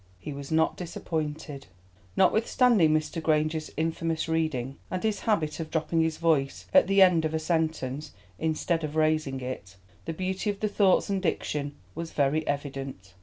He 0.19 0.33
was 0.33 0.51
not 0.51 0.77
disappointed. 0.77 1.67
Notwithstanding 2.17 2.89
Mr. 2.91 3.21
Granger's 3.21 3.69
infamous 3.77 4.27
reading, 4.27 4.77
and 4.89 5.03
his 5.03 5.19
habit 5.29 5.59
of 5.59 5.69
dropping 5.69 6.01
his 6.01 6.17
voice 6.17 6.65
at 6.73 6.87
the 6.87 7.03
end 7.03 7.23
of 7.23 7.35
a 7.35 7.37
sentence, 7.37 8.11
instead 8.39 8.83
of 8.83 8.95
raising 8.95 9.41
it, 9.41 9.75
the 10.05 10.13
beauty 10.13 10.49
of 10.49 10.59
the 10.59 10.67
thoughts 10.67 11.11
and 11.11 11.21
diction 11.21 11.75
was 11.93 12.13
very 12.13 12.47
evident. 12.47 13.13